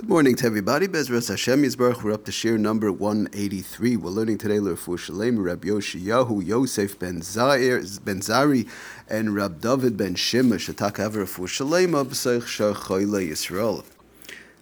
Good 0.00 0.08
morning 0.08 0.34
to 0.36 0.46
everybody. 0.46 0.88
Bezras 0.88 1.28
Hashem 1.28 1.62
Yisbarach. 1.62 2.02
We're 2.02 2.14
up 2.14 2.24
to 2.24 2.32
shir 2.32 2.56
number 2.56 2.90
183. 2.90 3.98
We're 3.98 4.08
learning 4.08 4.38
today 4.38 4.56
Lerfu 4.56 4.98
Shalem, 4.98 5.38
Rab 5.38 5.62
Yoshiyahu, 5.62 6.42
Yosef 6.42 6.98
ben 6.98 7.20
Zair, 7.20 8.02
ben 8.02 8.20
Zari, 8.20 8.66
and 9.10 9.34
Rab 9.34 9.60
David 9.60 9.98
ben 9.98 10.14
Shimma, 10.14 10.54
Shatak 10.54 10.94
Avrafu 10.94 11.46
Shalem, 11.46 11.90
Abseich 11.90 12.44
Shach 12.44 12.86
Choyle 12.86 13.28
Yisrael. 13.28 13.84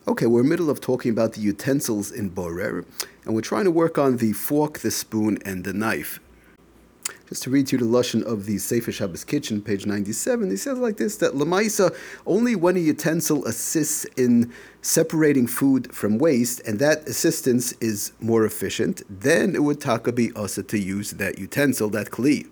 Okay, 0.09 0.27
we're 0.27 0.41
in 0.41 0.47
the 0.47 0.51
middle 0.51 0.71
of 0.71 0.81
talking 0.81 1.13
about 1.13 1.35
the 1.35 1.41
utensils 1.41 2.11
in 2.11 2.31
Borer, 2.31 2.85
and 3.25 3.33
we're 3.33 3.41
trying 3.41 3.65
to 3.65 3.71
work 3.71 3.97
on 3.97 4.17
the 4.17 4.33
fork, 4.33 4.81
the 4.81 4.91
spoon, 4.91 5.39
and 5.45 5.63
the 5.63 5.73
knife. 5.73 6.19
Just 7.29 7.43
to 7.43 7.51
read 7.51 7.71
you 7.71 7.77
the 7.77 7.85
Lashon 7.85 8.23
of 8.23 8.47
the 8.47 8.57
Sefer 8.57 8.91
Shabbos 8.91 9.23
Kitchen, 9.23 9.61
page 9.61 9.85
97, 9.85 10.49
he 10.49 10.57
says 10.57 10.79
like 10.79 10.97
this, 10.97 11.17
that 11.17 11.35
Lamaisa, 11.35 11.95
only 12.25 12.57
when 12.57 12.75
a 12.75 12.81
utensil 12.81 13.45
assists 13.45 14.07
in 14.17 14.51
separating 14.81 15.47
food 15.47 15.95
from 15.95 16.17
waste, 16.17 16.61
and 16.61 16.79
that 16.79 17.07
assistance 17.07 17.73
is 17.83 18.13
more 18.19 18.47
efficient, 18.47 19.03
then 19.11 19.55
it 19.55 19.63
would 19.63 19.79
taka 19.79 20.11
be 20.11 20.33
asa 20.35 20.63
to 20.63 20.79
use 20.79 21.11
that 21.11 21.39
utensil, 21.39 21.91
that 21.91 22.11
kli. 22.11 22.49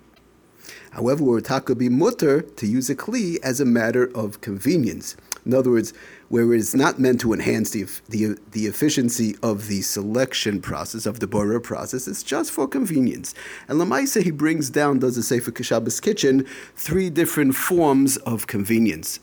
However, 0.91 1.23
it 1.23 1.27
would 1.27 1.45
taka 1.47 1.75
be 1.75 1.89
mutter 1.89 2.43
to 2.43 2.67
use 2.67 2.91
a 2.91 2.95
kli 2.95 3.39
as 3.43 3.63
a 3.63 3.65
matter 3.65 4.11
of 4.15 4.43
convenience. 4.43 5.17
In 5.47 5.55
other 5.55 5.71
words, 5.71 5.95
where 6.29 6.53
it's 6.53 6.75
not 6.75 6.99
meant 6.99 7.21
to 7.21 7.33
enhance 7.33 7.71
the, 7.71 7.85
the, 8.09 8.37
the 8.51 8.67
efficiency 8.67 9.37
of 9.45 9.69
the 9.69 9.81
selection 9.83 10.61
process, 10.61 11.07
of 11.07 11.21
the 11.21 11.29
borer 11.29 11.61
process, 11.61 12.09
it's 12.09 12.25
just 12.25 12.51
for 12.51 12.67
convenience. 12.67 13.33
And 13.69 13.81
Lamaisa, 13.81 14.23
he 14.23 14.33
brings 14.33 14.69
down, 14.69 14.99
does 14.99 15.17
a 15.17 15.23
Sefer 15.23 15.53
Kashabas 15.53 16.03
Kitchen, 16.03 16.45
three 16.75 17.11
different 17.11 17.55
forms 17.55 18.17
of 18.19 18.49
convenience. 18.49 19.21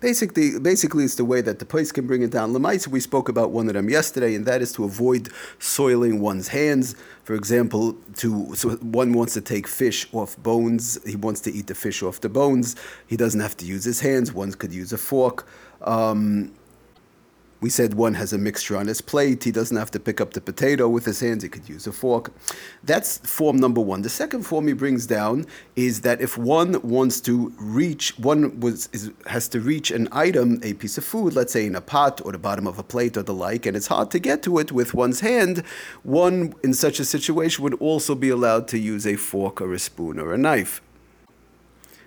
Basically, 0.00 0.58
basically, 0.58 1.04
it's 1.04 1.14
the 1.16 1.24
way 1.24 1.40
that 1.40 1.58
the 1.58 1.64
place 1.64 1.92
can 1.92 2.06
bring 2.06 2.22
it 2.22 2.30
down. 2.30 2.52
Lemaisa, 2.52 2.88
we 2.88 3.00
spoke 3.00 3.28
about 3.28 3.50
one 3.50 3.68
of 3.68 3.74
them 3.74 3.88
yesterday, 3.88 4.34
and 4.34 4.46
that 4.46 4.62
is 4.62 4.72
to 4.72 4.84
avoid 4.84 5.28
soiling 5.58 6.20
one's 6.20 6.48
hands. 6.48 6.94
For 7.24 7.34
example, 7.34 7.96
to 8.16 8.54
so 8.54 8.70
one 8.76 9.12
wants 9.12 9.34
to 9.34 9.40
take 9.40 9.66
fish 9.66 10.06
off 10.12 10.36
bones. 10.38 10.98
He 11.06 11.16
wants 11.16 11.40
to 11.42 11.52
eat 11.52 11.66
the 11.66 11.74
fish 11.74 12.02
off 12.02 12.20
the 12.20 12.28
bones. 12.28 12.76
He 13.06 13.16
doesn't 13.16 13.40
have 13.40 13.56
to 13.58 13.66
use 13.66 13.84
his 13.84 14.00
hands. 14.00 14.32
One 14.32 14.52
could 14.52 14.72
use 14.72 14.92
a 14.92 14.98
fork. 14.98 15.46
Um, 15.82 16.52
we 17.64 17.70
said 17.70 17.94
one 17.94 18.12
has 18.12 18.34
a 18.34 18.36
mixture 18.36 18.76
on 18.76 18.88
his 18.88 19.00
plate. 19.00 19.42
He 19.42 19.50
doesn't 19.50 19.78
have 19.78 19.90
to 19.92 19.98
pick 19.98 20.20
up 20.20 20.34
the 20.34 20.42
potato 20.42 20.86
with 20.86 21.06
his 21.06 21.20
hands. 21.20 21.42
He 21.42 21.48
could 21.48 21.66
use 21.66 21.86
a 21.86 21.92
fork. 21.92 22.30
That's 22.82 23.16
form 23.26 23.56
number 23.56 23.80
one. 23.80 24.02
The 24.02 24.10
second 24.10 24.42
form 24.42 24.66
he 24.66 24.74
brings 24.74 25.06
down 25.06 25.46
is 25.74 26.02
that 26.02 26.20
if 26.20 26.36
one 26.36 26.78
wants 26.82 27.22
to 27.22 27.54
reach, 27.56 28.18
one 28.18 28.60
was 28.60 28.90
is, 28.92 29.12
has 29.24 29.48
to 29.48 29.60
reach 29.60 29.90
an 29.90 30.08
item, 30.12 30.60
a 30.62 30.74
piece 30.74 30.98
of 30.98 31.06
food, 31.06 31.32
let's 31.34 31.54
say 31.54 31.64
in 31.64 31.74
a 31.74 31.80
pot 31.80 32.20
or 32.22 32.32
the 32.32 32.38
bottom 32.38 32.66
of 32.66 32.78
a 32.78 32.82
plate 32.82 33.16
or 33.16 33.22
the 33.22 33.32
like, 33.32 33.64
and 33.64 33.78
it's 33.78 33.86
hard 33.86 34.10
to 34.10 34.18
get 34.18 34.42
to 34.42 34.58
it 34.58 34.70
with 34.70 34.92
one's 34.92 35.20
hand, 35.20 35.64
one 36.02 36.52
in 36.62 36.74
such 36.74 37.00
a 37.00 37.04
situation 37.06 37.64
would 37.64 37.80
also 37.80 38.14
be 38.14 38.28
allowed 38.28 38.68
to 38.68 38.78
use 38.78 39.06
a 39.06 39.16
fork 39.16 39.62
or 39.62 39.72
a 39.72 39.78
spoon 39.78 40.18
or 40.18 40.34
a 40.34 40.36
knife. 40.36 40.82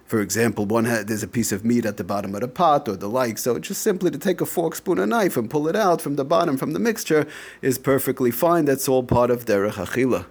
For 0.07 0.21
example, 0.21 0.65
one 0.65 0.85
had, 0.85 1.09
there's 1.09 1.21
a 1.21 1.27
piece 1.27 1.51
of 1.51 1.65
meat 1.65 1.85
at 1.85 1.97
the 1.97 2.03
bottom 2.05 2.33
of 2.33 2.39
the 2.39 2.47
pot 2.47 2.87
or 2.87 2.95
the 2.95 3.09
like, 3.09 3.37
so 3.37 3.59
just 3.59 3.81
simply 3.81 4.09
to 4.09 4.17
take 4.17 4.39
a 4.39 4.45
fork, 4.45 4.75
spoon, 4.75 4.99
or 4.99 5.05
knife 5.05 5.35
and 5.35 5.49
pull 5.49 5.67
it 5.67 5.75
out 5.75 6.01
from 6.01 6.15
the 6.15 6.23
bottom 6.23 6.55
from 6.55 6.71
the 6.71 6.79
mixture 6.79 7.27
is 7.61 7.77
perfectly 7.77 8.31
fine. 8.31 8.63
That's 8.63 8.87
all 8.87 9.03
part 9.03 9.29
of 9.29 9.43
derech 9.43 9.73
achila. 9.73 10.25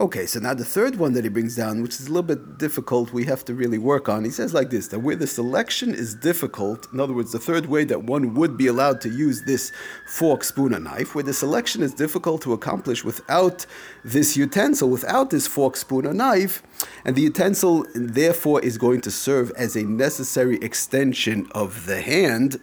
Okay, 0.00 0.24
so 0.24 0.40
now 0.40 0.54
the 0.54 0.64
third 0.64 0.96
one 0.96 1.12
that 1.12 1.24
he 1.24 1.28
brings 1.28 1.56
down, 1.56 1.82
which 1.82 2.00
is 2.00 2.06
a 2.06 2.10
little 2.10 2.22
bit 2.22 2.56
difficult, 2.56 3.12
we 3.12 3.26
have 3.26 3.44
to 3.44 3.52
really 3.52 3.76
work 3.76 4.08
on. 4.08 4.24
He 4.24 4.30
says 4.30 4.54
like 4.54 4.70
this 4.70 4.88
that 4.88 5.00
where 5.00 5.14
the 5.14 5.26
selection 5.26 5.94
is 5.94 6.14
difficult, 6.14 6.88
in 6.90 7.00
other 7.00 7.12
words, 7.12 7.32
the 7.32 7.38
third 7.38 7.66
way 7.66 7.84
that 7.84 8.04
one 8.04 8.32
would 8.32 8.56
be 8.56 8.66
allowed 8.66 9.02
to 9.02 9.10
use 9.10 9.42
this 9.42 9.72
fork, 10.08 10.42
spoon, 10.42 10.74
or 10.74 10.80
knife, 10.80 11.14
where 11.14 11.22
the 11.22 11.34
selection 11.34 11.82
is 11.82 11.92
difficult 11.92 12.40
to 12.40 12.54
accomplish 12.54 13.04
without 13.04 13.66
this 14.02 14.38
utensil, 14.38 14.88
without 14.88 15.28
this 15.28 15.46
fork, 15.46 15.76
spoon, 15.76 16.06
or 16.06 16.14
knife, 16.14 16.62
and 17.04 17.14
the 17.14 17.20
utensil 17.20 17.84
therefore 17.94 18.58
is 18.62 18.78
going 18.78 19.02
to 19.02 19.10
serve 19.10 19.52
as 19.54 19.76
a 19.76 19.82
necessary 19.82 20.56
extension 20.62 21.46
of 21.52 21.84
the 21.84 22.00
hand 22.00 22.58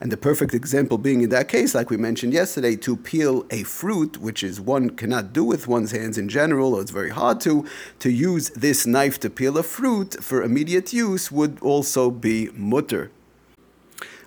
and 0.00 0.12
the 0.12 0.16
perfect 0.16 0.54
example 0.54 0.98
being 0.98 1.22
in 1.22 1.30
that 1.30 1.48
case, 1.48 1.74
like 1.74 1.90
we 1.90 1.96
mentioned 1.96 2.32
yesterday, 2.32 2.76
to 2.76 2.96
peel 2.96 3.46
a 3.50 3.64
fruit, 3.64 4.18
which 4.18 4.42
is 4.42 4.60
one 4.60 4.90
cannot 4.90 5.32
do 5.32 5.44
with 5.44 5.66
one's 5.66 5.90
hands 5.90 6.18
in 6.18 6.28
general, 6.28 6.74
or 6.74 6.82
it's 6.82 6.90
very 6.90 7.10
hard 7.10 7.40
to, 7.40 7.66
to 7.98 8.10
use 8.10 8.50
this 8.50 8.86
knife 8.86 9.18
to 9.20 9.30
peel 9.30 9.58
a 9.58 9.62
fruit 9.62 10.22
for 10.22 10.42
immediate 10.42 10.92
use 10.92 11.32
would 11.32 11.58
also 11.60 12.10
be 12.10 12.48
mutter. 12.54 13.10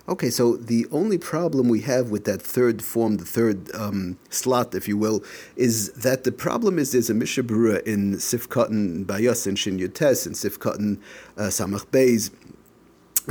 Okay, 0.10 0.30
so 0.30 0.58
the 0.58 0.88
only 0.92 1.18
problem 1.18 1.70
we 1.70 1.82
have 1.82 2.10
with 2.10 2.26
that 2.26 2.42
third 2.42 2.82
form, 2.82 3.18
the 3.18 3.26
third 3.26 3.74
um, 3.74 4.18
slot, 4.30 4.74
if 4.76 4.88
you 4.88 4.98
will, 4.98 5.24
is 5.56 5.92
that 5.94 6.24
the 6.24 6.32
problem 6.32 6.80
is 6.80 6.92
there's 6.92 7.10
a 7.10 7.14
Mishnah 7.14 7.44
Berurah 7.44 7.84
in 7.84 8.16
Sifkatan 8.16 9.06
Bayas 9.06 9.46
and 9.48 9.58
Shin 9.58 9.78
Yutes 9.78 10.26
and 10.26 10.36
Sifkatan 10.36 11.00
uh, 11.38 11.44
Samach 11.44 11.86
Beis 11.86 12.32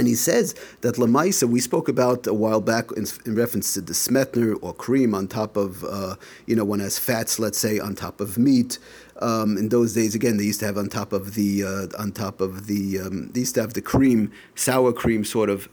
and 0.01 0.09
he 0.09 0.15
says 0.15 0.55
that 0.81 0.95
Lamaisa, 0.95 1.47
we 1.47 1.61
spoke 1.61 1.87
about 1.87 2.27
a 2.27 2.33
while 2.33 2.63
back 2.63 2.91
in, 2.93 3.05
in 3.27 3.35
reference 3.35 3.75
to 3.75 3.83
the 3.83 3.93
smetner 3.93 4.59
or 4.63 4.73
cream 4.73 5.15
on 5.15 5.29
top 5.29 5.59
of, 5.59 5.85
uh, 5.85 6.17
you 6.47 6.57
know, 6.57 6.65
one 6.65 6.81
has 6.81 6.99
fats, 6.99 7.39
let's 7.39 7.59
say, 7.59 7.79
on 7.79 7.95
top 7.95 8.19
of 8.19 8.39
meat. 8.39 8.79
Um, 9.21 9.59
in 9.59 9.69
those 9.69 9.93
days, 9.93 10.15
again, 10.15 10.39
they 10.39 10.45
used 10.45 10.61
to 10.61 10.67
have 10.67 10.79
on 10.79 10.89
top 10.89 11.13
of 11.13 11.35
the, 11.35 11.65
uh, 11.65 12.03
on 12.03 12.13
top 12.13 12.41
of 12.41 12.67
the, 12.67 12.99
um, 12.99 13.29
they 13.33 13.41
used 13.41 13.57
to 13.57 13.61
have 13.61 13.75
the 13.75 13.83
cream, 13.83 14.33
sour 14.55 14.91
cream 14.91 15.23
sort 15.23 15.51
of 15.51 15.69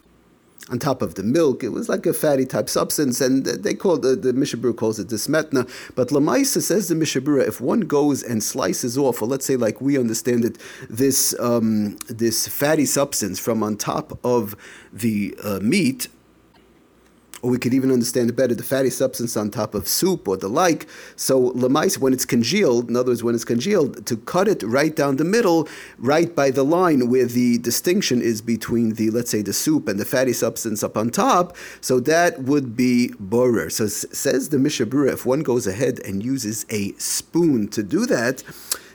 on 0.70 0.80
top 0.80 1.02
of 1.02 1.16
the 1.16 1.24
milk. 1.24 1.64
It 1.64 1.70
was 1.70 1.88
like 1.88 2.06
a 2.06 2.14
fatty 2.14 2.46
type 2.46 2.70
substance, 2.70 3.22
and 3.22 3.46
they 3.46 3.74
call 3.74 3.98
the, 3.98 4.16
the 4.16 4.34
Mishnah 4.34 4.60
Berurah 4.60 4.76
calls 4.76 5.00
it 5.00 5.10
the 5.10 5.16
smetna. 5.16 5.70
But 5.96 6.10
Lamaisa 6.10 6.62
says 6.62 6.88
the 6.88 6.96
Mishnah 6.96 7.22
Berurah, 7.22 7.48
if 7.48 7.62
one 7.62 7.82
goes 7.82 8.24
and 8.24 8.44
slices 8.44 8.98
off, 8.98 9.22
or 9.22 9.28
let's 9.28 9.46
say 9.46 9.56
like 9.56 9.80
we 9.82 9.98
understand 9.98 10.44
it, 10.46 10.58
this 10.90 11.38
um, 11.40 11.98
this 12.08 12.48
fatty 12.48 12.86
substance 12.86 13.40
from 13.40 13.64
on 13.64 13.78
top 13.78 14.20
of 14.26 14.56
the 14.92 15.38
uh, 15.44 15.60
meat, 15.62 16.08
or 17.42 17.52
we 17.52 17.58
could 17.58 17.74
even 17.74 17.92
understand 17.92 18.30
it 18.30 18.36
better, 18.36 18.56
the 18.56 18.64
fatty 18.64 18.90
substance 18.90 19.38
on 19.38 19.52
top 19.52 19.76
of 19.76 19.88
soup 19.88 20.28
or 20.28 20.38
the 20.38 20.48
like. 20.48 20.88
So 21.16 21.52
lemais, 21.52 21.98
when 21.98 22.14
it's 22.14 22.26
congealed, 22.26 22.90
in 22.90 22.96
other 22.96 23.12
words, 23.12 23.24
when 23.24 23.36
it's 23.36 23.46
congealed, 23.46 24.06
to 24.08 24.18
cut 24.18 24.48
it 24.48 24.64
right 24.64 24.96
down 24.96 25.18
the 25.18 25.24
middle, 25.24 25.68
right 25.98 26.34
by 26.36 26.52
the 26.52 26.64
line 26.64 27.10
where 27.10 27.26
the 27.26 27.58
distinction 27.60 28.22
is 28.22 28.42
between 28.42 28.94
the, 28.96 29.12
let's 29.12 29.32
say, 29.32 29.42
the 29.42 29.54
soup 29.54 29.88
and 29.88 30.00
the 30.00 30.06
fatty 30.06 30.34
substance 30.34 30.84
up 30.84 30.98
on 30.98 31.10
top, 31.10 31.56
so 31.82 32.00
that 32.00 32.42
would 32.44 32.76
be 32.76 33.10
borer. 33.20 33.70
So 33.70 33.88
says 33.88 34.50
the 34.50 34.60
Mishnah 34.60 34.88
Berurah, 34.88 35.14
if 35.14 35.26
one 35.26 35.42
goes 35.42 35.68
ahead 35.68 36.00
and 36.06 36.24
uses 36.24 36.66
a 36.70 36.94
spoon 36.94 37.68
to 37.70 37.84
do 37.84 38.06
that, 38.08 38.44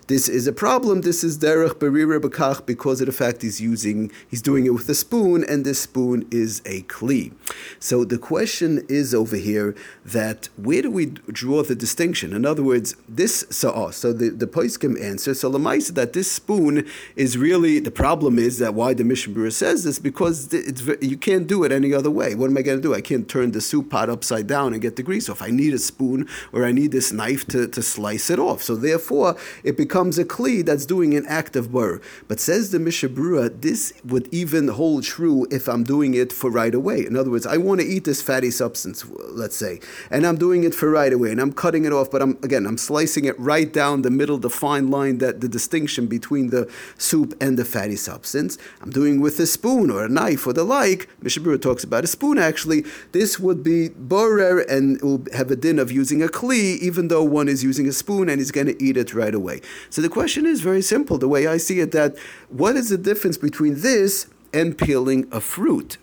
this 0.08 0.28
is 0.28 0.46
a 0.46 0.52
problem. 0.52 1.02
This 1.02 1.22
is 1.22 1.38
derech 1.38 1.74
berira 1.74 2.20
bekach 2.20 2.66
because 2.66 3.00
of 3.00 3.06
the 3.06 3.12
fact 3.12 3.42
he's 3.42 3.60
using, 3.60 4.10
he's 4.28 4.42
doing 4.42 4.66
it 4.66 4.70
with 4.70 4.88
a 4.88 4.94
spoon, 4.94 5.44
and 5.44 5.64
this 5.64 5.80
spoon 5.82 6.26
is 6.30 6.60
a 6.66 6.82
kli. 6.82 7.32
So 7.78 8.04
the 8.04 8.18
question 8.18 8.84
is 8.88 9.14
over 9.14 9.36
here 9.36 9.74
that 10.04 10.48
where 10.56 10.82
do 10.82 10.90
we 10.90 11.06
draw 11.06 11.62
the 11.62 11.74
distinction? 11.74 12.32
In 12.32 12.44
other 12.44 12.62
words, 12.62 12.96
this 13.08 13.44
sa'ah. 13.50 13.92
So 13.92 14.12
the 14.12 14.30
the 14.30 14.46
poiskim 14.46 15.00
answer. 15.00 15.34
So 15.34 15.50
lemaisa 15.50 15.94
that 15.94 16.12
this 16.12 16.30
spoon 16.30 16.86
is 17.16 17.38
really 17.38 17.78
the 17.78 17.90
problem 17.90 18.38
is 18.38 18.58
that 18.58 18.74
why 18.74 18.94
the 18.94 19.04
Mishnah 19.04 19.50
says 19.50 19.84
this 19.84 19.98
because 19.98 20.52
it's 20.52 20.82
you 21.00 21.16
can't 21.16 21.46
do 21.46 21.64
it 21.64 21.72
any 21.72 21.94
other 21.94 22.10
way. 22.10 22.34
What 22.34 22.50
am 22.50 22.58
I 22.58 22.62
going 22.62 22.78
to 22.78 22.82
do? 22.82 22.94
I 22.94 23.00
can't 23.00 23.28
turn 23.28 23.52
the 23.52 23.60
soup 23.60 23.90
pot 23.90 24.10
upside 24.10 24.46
down 24.46 24.72
and 24.72 24.82
get 24.82 24.96
the 24.96 25.02
grease 25.02 25.28
off. 25.28 25.40
I 25.40 25.50
need 25.50 25.72
a 25.74 25.78
spoon 25.78 26.28
or 26.52 26.64
I 26.64 26.72
need 26.72 26.92
this 26.92 27.12
knife 27.12 27.46
to, 27.48 27.68
to 27.68 27.82
slice 27.82 28.30
it 28.30 28.38
off. 28.38 28.62
So 28.62 28.74
therefore, 28.74 29.36
it 29.64 29.76
becomes 29.76 29.91
becomes 29.92 30.18
a 30.18 30.24
kli 30.24 30.64
that's 30.64 30.86
doing 30.86 31.14
an 31.14 31.26
act 31.26 31.54
of 31.54 31.70
bur. 31.70 32.00
But 32.26 32.40
says 32.40 32.70
the 32.70 32.78
Mishnah 32.78 33.10
Berurah, 33.10 33.60
this 33.60 33.92
would 34.02 34.26
even 34.32 34.68
hold 34.68 35.04
true 35.04 35.46
if 35.50 35.68
I'm 35.68 35.84
doing 35.84 36.14
it 36.14 36.32
for 36.32 36.50
right 36.50 36.74
away. 36.74 37.04
In 37.04 37.14
other 37.14 37.30
words, 37.30 37.46
I 37.46 37.58
want 37.58 37.82
to 37.82 37.86
eat 37.86 38.04
this 38.04 38.22
fatty 38.22 38.50
substance, 38.50 39.04
let's 39.42 39.54
say, 39.54 39.80
and 40.10 40.26
I'm 40.26 40.38
doing 40.38 40.64
it 40.64 40.74
for 40.74 40.88
right 40.88 41.12
away, 41.12 41.30
and 41.30 41.38
I'm 41.38 41.52
cutting 41.52 41.84
it 41.84 41.92
off, 41.92 42.10
but 42.10 42.22
I'm 42.22 42.38
again 42.42 42.64
I'm 42.64 42.78
slicing 42.78 43.26
it 43.26 43.38
right 43.38 43.70
down 43.70 44.00
the 44.00 44.10
middle, 44.10 44.38
the 44.38 44.48
fine 44.48 44.90
line 44.90 45.18
that 45.18 45.42
the 45.42 45.48
distinction 45.58 46.06
between 46.06 46.48
the 46.48 46.72
soup 46.96 47.36
and 47.38 47.58
the 47.58 47.66
fatty 47.66 47.96
substance. 47.96 48.56
I'm 48.80 48.88
doing 48.88 49.20
with 49.20 49.38
a 49.40 49.46
spoon 49.46 49.90
or 49.90 50.06
a 50.06 50.08
knife 50.08 50.46
or 50.46 50.54
the 50.54 50.64
like. 50.64 51.06
Mishnah 51.20 51.42
Berurah 51.42 51.60
talks 51.60 51.84
about 51.84 52.04
a 52.04 52.06
spoon 52.06 52.38
actually. 52.38 52.86
This 53.12 53.38
would 53.38 53.62
be 53.62 53.90
borer 53.90 54.60
and 54.60 54.98
will 55.02 55.26
have 55.34 55.50
a 55.50 55.56
din 55.56 55.78
of 55.78 55.92
using 55.92 56.22
a 56.22 56.28
kli, 56.28 56.78
even 56.78 57.08
though 57.08 57.22
one 57.22 57.46
is 57.46 57.62
using 57.62 57.86
a 57.86 57.92
spoon 57.92 58.30
and 58.30 58.40
he's 58.40 58.52
going 58.52 58.68
to 58.68 58.82
eat 58.82 58.96
it 58.96 59.12
right 59.12 59.34
away. 59.34 59.60
So 59.90 60.02
the 60.02 60.08
question 60.08 60.46
is 60.46 60.60
very 60.60 60.82
simple. 60.82 61.18
The 61.18 61.28
way 61.28 61.46
I 61.46 61.56
see 61.56 61.80
it, 61.80 61.92
that 61.92 62.16
what 62.48 62.76
is 62.76 62.88
the 62.88 62.98
difference 62.98 63.36
between 63.36 63.80
this 63.80 64.26
and 64.52 64.76
peeling 64.76 65.26
a 65.32 65.40
fruit? 65.40 65.98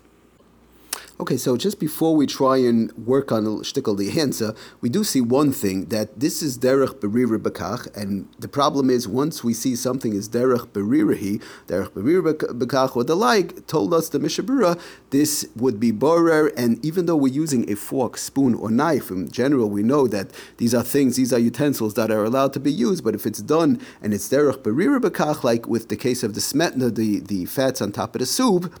Okay, 1.20 1.36
so 1.36 1.54
just 1.54 1.78
before 1.78 2.16
we 2.16 2.26
try 2.26 2.56
and 2.56 2.90
work 2.92 3.30
on 3.30 3.44
shtickle 3.58 3.94
the 3.94 4.18
answer, 4.18 4.54
we 4.80 4.88
do 4.88 5.04
see 5.04 5.20
one 5.20 5.52
thing 5.52 5.84
that 5.90 6.18
this 6.18 6.40
is 6.40 6.56
derech 6.56 6.94
berira 6.94 7.38
bekach, 7.38 7.94
and 7.94 8.26
the 8.38 8.48
problem 8.48 8.88
is 8.88 9.06
once 9.06 9.44
we 9.44 9.52
see 9.52 9.76
something 9.76 10.14
is 10.14 10.30
derech 10.30 10.68
berirahi, 10.68 11.42
derech 11.66 11.90
berira 11.90 12.32
bekach 12.32 12.96
or 12.96 13.04
the 13.04 13.14
like, 13.14 13.66
told 13.66 13.92
us 13.92 14.08
the 14.08 14.18
Mishnah 14.18 14.44
Berurah, 14.44 14.80
this 15.10 15.46
would 15.56 15.78
be 15.78 15.90
borer, 15.90 16.46
and 16.56 16.82
even 16.82 17.04
though 17.04 17.16
we're 17.16 17.30
using 17.30 17.70
a 17.70 17.76
fork, 17.76 18.16
spoon, 18.16 18.54
or 18.54 18.70
knife, 18.70 19.10
in 19.10 19.30
general 19.30 19.68
we 19.68 19.82
know 19.82 20.06
that 20.06 20.30
these 20.56 20.74
are 20.74 20.82
things, 20.82 21.16
these 21.16 21.34
are 21.34 21.38
utensils 21.38 21.92
that 21.92 22.10
are 22.10 22.24
allowed 22.24 22.54
to 22.54 22.60
be 22.60 22.72
used, 22.72 23.04
but 23.04 23.14
if 23.14 23.26
it's 23.26 23.42
done 23.42 23.78
and 24.00 24.14
it's 24.14 24.30
derech 24.30 24.62
berira 24.62 24.98
bekach, 24.98 25.44
like 25.44 25.68
with 25.68 25.90
the 25.90 25.96
case 25.96 26.22
of 26.22 26.32
the 26.32 26.40
smetna, 26.40 26.94
the, 26.94 27.20
the 27.20 27.44
fats 27.44 27.82
on 27.82 27.92
top 27.92 28.14
of 28.14 28.20
the 28.20 28.26
soup, 28.26 28.72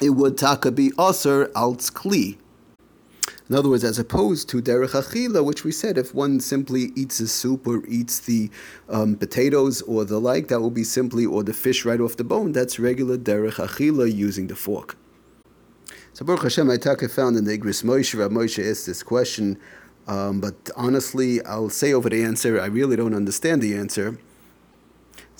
it 0.00 0.10
would 0.10 0.38
taka 0.38 0.70
be 0.70 0.92
aser 0.98 1.46
alts 1.54 1.90
kli. 1.90 2.38
In 3.48 3.56
other 3.56 3.68
words, 3.68 3.82
as 3.82 3.98
opposed 3.98 4.48
to 4.50 4.62
derech 4.62 4.90
achila, 4.90 5.44
which 5.44 5.64
we 5.64 5.72
said 5.72 5.98
if 5.98 6.14
one 6.14 6.38
simply 6.38 6.92
eats 6.94 7.18
a 7.18 7.26
soup 7.26 7.66
or 7.66 7.84
eats 7.86 8.20
the 8.20 8.48
um, 8.88 9.16
potatoes 9.16 9.82
or 9.82 10.04
the 10.04 10.20
like, 10.20 10.46
that 10.48 10.60
will 10.60 10.70
be 10.70 10.84
simply, 10.84 11.26
or 11.26 11.42
the 11.42 11.52
fish 11.52 11.84
right 11.84 12.00
off 12.00 12.16
the 12.16 12.22
bone, 12.22 12.52
that's 12.52 12.78
regular 12.78 13.18
derech 13.18 13.54
achila 13.54 14.12
using 14.14 14.46
the 14.46 14.54
fork. 14.54 14.96
So 16.12 16.24
Baruch 16.24 16.44
Hashem, 16.44 16.68
Aitaka 16.68 17.10
found 17.10 17.36
in 17.36 17.44
the 17.44 17.58
Igros 17.58 17.82
Moshe, 17.82 18.16
Rav 18.16 18.30
Moshe 18.30 18.70
asked 18.70 18.86
this 18.86 19.02
question, 19.02 19.58
um, 20.06 20.40
but 20.40 20.70
honestly, 20.76 21.44
I'll 21.44 21.70
say 21.70 21.92
over 21.92 22.08
the 22.08 22.22
answer, 22.22 22.60
I 22.60 22.66
really 22.66 22.94
don't 22.94 23.14
understand 23.14 23.62
the 23.62 23.74
answer. 23.74 24.18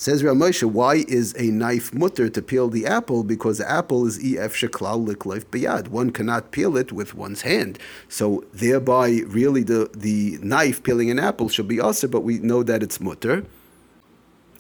Says 0.00 0.22
Ramosha, 0.22 0.64
why 0.64 1.04
is 1.08 1.34
a 1.36 1.50
knife 1.50 1.92
mutter 1.92 2.30
to 2.30 2.40
peel 2.40 2.70
the 2.70 2.86
apple? 2.86 3.22
Because 3.22 3.58
the 3.58 3.70
apple 3.70 4.06
is 4.06 4.16
ef 4.16 4.54
sheklal 4.54 5.06
likleif 5.06 5.44
biyad. 5.44 5.88
One 5.88 6.08
cannot 6.10 6.52
peel 6.52 6.78
it 6.78 6.90
with 6.90 7.14
one's 7.14 7.42
hand. 7.42 7.78
So 8.08 8.42
thereby, 8.50 9.20
really, 9.26 9.62
the, 9.62 9.90
the 9.94 10.38
knife 10.40 10.82
peeling 10.82 11.10
an 11.10 11.18
apple 11.18 11.50
should 11.50 11.68
be 11.68 11.80
also, 11.80 12.08
but 12.08 12.22
we 12.22 12.38
know 12.38 12.62
that 12.62 12.82
it's 12.82 12.98
mutter. 12.98 13.44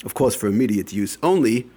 Of 0.04 0.12
course, 0.12 0.34
for 0.34 0.46
immediate 0.46 0.92
use 0.92 1.16
only. 1.22 1.70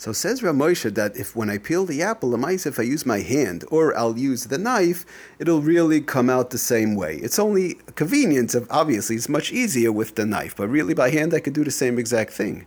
So 0.00 0.14
says 0.14 0.40
Ramosha 0.40 0.94
that 0.94 1.14
if 1.14 1.36
when 1.36 1.50
I 1.50 1.58
peel 1.58 1.84
the 1.84 2.00
apple, 2.00 2.34
if 2.42 2.78
I 2.78 2.82
use 2.84 3.04
my 3.04 3.18
hand 3.18 3.66
or 3.70 3.94
I'll 3.94 4.18
use 4.18 4.44
the 4.44 4.56
knife, 4.56 5.04
it'll 5.38 5.60
really 5.60 6.00
come 6.00 6.30
out 6.30 6.48
the 6.48 6.56
same 6.56 6.94
way. 6.94 7.16
It's 7.16 7.38
only 7.38 7.74
convenience 7.96 8.54
of 8.54 8.66
obviously 8.70 9.16
it's 9.16 9.28
much 9.28 9.52
easier 9.52 9.92
with 9.92 10.14
the 10.14 10.24
knife, 10.24 10.56
but 10.56 10.68
really 10.68 10.94
by 10.94 11.10
hand 11.10 11.34
I 11.34 11.40
could 11.40 11.52
do 11.52 11.64
the 11.64 11.70
same 11.70 11.98
exact 11.98 12.32
thing. 12.32 12.64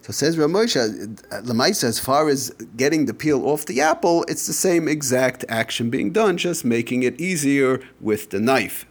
So 0.00 0.14
says 0.14 0.38
Ramosha, 0.38 1.14
Lamaisa, 1.42 1.84
as 1.84 1.98
far 1.98 2.30
as 2.30 2.48
getting 2.74 3.04
the 3.04 3.12
peel 3.12 3.46
off 3.46 3.66
the 3.66 3.82
apple, 3.82 4.24
it's 4.26 4.46
the 4.46 4.54
same 4.54 4.88
exact 4.88 5.44
action 5.50 5.90
being 5.90 6.10
done, 6.10 6.38
just 6.38 6.64
making 6.64 7.02
it 7.02 7.20
easier 7.20 7.82
with 8.00 8.30
the 8.30 8.40
knife 8.40 8.86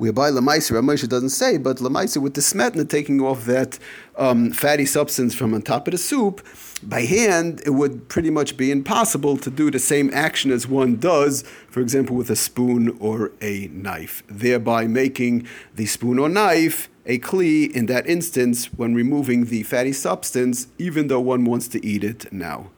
whereby 0.00 0.30
Lamaisa, 0.30 0.72
Ramosha 0.72 1.06
doesn't 1.06 1.28
say, 1.28 1.58
but 1.58 1.76
Lamaisa 1.76 2.22
with 2.22 2.32
the 2.32 2.40
smetna 2.40 2.88
taking 2.88 3.20
off 3.20 3.44
that 3.44 3.78
um, 4.16 4.50
fatty 4.50 4.86
substance 4.86 5.34
from 5.34 5.52
on 5.52 5.60
top 5.60 5.86
of 5.86 5.92
the 5.92 5.98
soup, 5.98 6.40
by 6.82 7.02
hand, 7.02 7.60
it 7.66 7.70
would 7.70 8.08
pretty 8.08 8.30
much 8.30 8.56
be 8.56 8.70
impossible 8.70 9.36
to 9.36 9.50
do 9.50 9.70
the 9.70 9.78
same 9.78 10.10
action 10.14 10.50
as 10.50 10.66
one 10.66 10.96
does, 10.96 11.42
for 11.68 11.80
example, 11.80 12.16
with 12.16 12.30
a 12.30 12.36
spoon 12.36 12.96
or 12.98 13.32
a 13.42 13.68
knife, 13.68 14.22
thereby 14.26 14.86
making 14.86 15.46
the 15.76 15.84
spoon 15.84 16.18
or 16.18 16.30
knife 16.30 16.88
a 17.04 17.18
kli 17.18 17.70
in 17.70 17.84
that 17.86 18.06
instance 18.06 18.72
when 18.72 18.94
removing 18.94 19.46
the 19.46 19.62
fatty 19.64 19.92
substance, 19.92 20.68
even 20.78 21.08
though 21.08 21.20
one 21.20 21.44
wants 21.44 21.68
to 21.68 21.84
eat 21.84 22.02
it 22.02 22.32
now. 22.32 22.70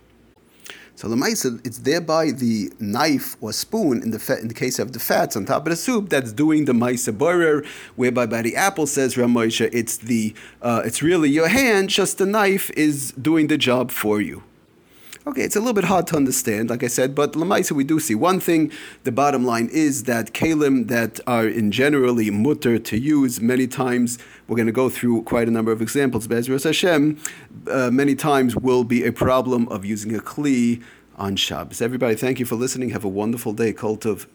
So 0.95 1.09
the 1.09 1.17
lemaisa, 1.17 1.65
it's 1.67 1.79
thereby 1.79 2.31
the 2.31 2.71
knife 2.79 3.37
or 3.41 3.53
spoon 3.53 4.03
in 4.03 4.11
the 4.11 4.19
fa- 4.19 4.39
in 4.39 4.49
the 4.49 4.55
case 4.55 4.79
of 4.79 4.93
the 4.93 5.01
fats 5.01 5.37
on 5.37 5.47
top 5.47 5.67
of 5.67 5.71
the 5.71 5.77
soup 5.77 6.11
that's 6.11 6.33
doing 6.33 6.67
the 6.67 6.73
maisa 6.73 7.17
borer, 7.17 7.65
whereby 7.97 8.27
by 8.27 8.43
the 8.43 8.55
apple 8.55 8.87
says 8.87 9.17
Ramosha, 9.17 9.69
it's 9.73 9.97
the 9.97 10.35
uh, 10.61 10.83
it's 10.85 11.03
really 11.03 11.31
your 11.31 11.49
hand, 11.49 11.89
just 11.89 12.19
the 12.19 12.27
knife 12.27 12.71
is 12.71 13.13
doing 13.13 13.49
the 13.49 13.59
job 13.59 13.91
for 13.91 14.21
you. 14.21 14.43
Okay, 15.25 15.43
it's 15.43 15.55
a 15.55 15.61
little 15.61 15.73
bit 15.73 15.85
hard 15.85 16.09
to 16.09 16.17
understand, 16.17 16.69
like 16.69 16.83
I 16.83 16.89
said, 16.89 17.15
but 17.15 17.35
Lamaisa 17.35 17.71
we 17.71 17.85
do 17.85 18.01
see 18.01 18.17
one 18.17 18.41
thing. 18.41 18.73
The 19.05 19.13
bottom 19.13 19.45
line 19.45 19.69
is 19.73 20.03
that 20.05 20.33
kalim 20.33 20.89
that 20.89 21.21
are 21.29 21.47
in 21.47 21.71
generally 21.71 22.29
mutter 22.33 22.77
to 22.81 22.99
use 22.99 23.41
many 23.41 23.69
times, 23.69 24.19
we're 24.49 24.57
going 24.57 24.67
to 24.67 24.73
go 24.73 24.91
through 24.91 25.23
quite 25.23 25.47
a 25.47 25.53
number 25.53 25.71
of 25.71 25.81
examples. 25.81 26.27
Bezras 26.27 26.65
Hashem, 26.65 27.21
uh, 27.71 27.93
many 27.93 28.17
times 28.17 28.57
will 28.57 28.83
be 28.83 29.05
a 29.05 29.13
problem 29.13 29.69
of 29.69 29.85
using 29.85 30.13
a 30.17 30.19
kli 30.19 30.83
on 31.15 31.37
Shabbos. 31.37 31.81
Everybody, 31.81 32.17
thank 32.17 32.41
you 32.41 32.45
for 32.45 32.57
listening. 32.57 32.91
Have 32.91 33.05
a 33.05 33.09
wonderful 33.09 33.53
day. 33.53 33.73
Cult 33.73 34.05
of 34.05 34.27